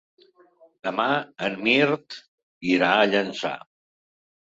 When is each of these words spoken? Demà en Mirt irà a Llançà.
Demà 0.87 1.05
en 1.49 1.59
Mirt 1.69 2.19
irà 2.73 2.93
a 2.97 3.07
Llançà. 3.15 3.57